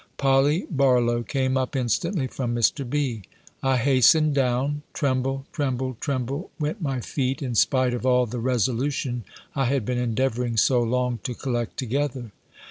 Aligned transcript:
Polly 0.17 0.65
Barlow 0.71 1.21
came 1.21 1.55
up 1.57 1.75
instantly 1.75 2.25
from 2.25 2.55
Mr. 2.55 2.89
B. 2.89 3.21
I 3.61 3.77
hastened 3.77 4.33
down; 4.33 4.81
tremble, 4.93 5.45
tremble, 5.53 5.95
tremble, 5.99 6.49
went 6.59 6.81
my 6.81 6.99
feet, 7.01 7.43
in 7.43 7.53
spite 7.53 7.93
of 7.93 8.03
all 8.03 8.25
the 8.25 8.39
resolution 8.39 9.25
I 9.55 9.65
had 9.65 9.85
been 9.85 9.99
endeavouring 9.99 10.57
so 10.57 10.81
long 10.81 11.19
to 11.21 11.35
collect 11.35 11.77
together. 11.77 12.31